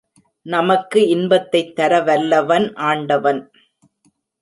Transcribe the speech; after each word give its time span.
நமக்கு 0.45 1.07
இன்பத்தைத் 1.07 1.79
தரவல்லவன் 1.79 2.75
ஆண்டவன். 2.75 3.51